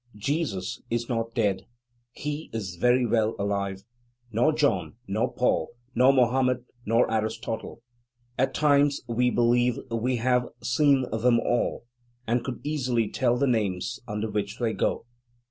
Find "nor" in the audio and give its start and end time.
4.31-4.51, 5.07-5.31, 5.93-6.11, 6.87-7.11